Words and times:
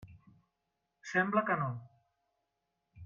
Sembla 1.11 1.45
que 1.51 1.59
no. 1.61 1.69